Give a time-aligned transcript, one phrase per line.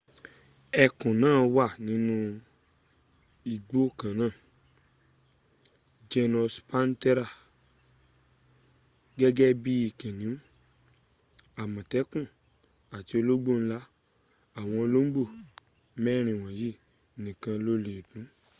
[0.83, 2.15] ẹkùn náà wà nínu
[3.53, 4.33] ẹgbk kanáà
[6.11, 7.25] genus panthera
[9.19, 10.31] gẹ́gk bí kìnìú
[11.61, 12.19] àmọ̀tékù
[12.95, 13.79] àti olóngbò ńlá.
[14.59, 15.23] àwọn olọ́ngbò
[16.03, 16.69] mẹrin wọ̀nyí
[17.23, 18.25] nìkan ló lè dún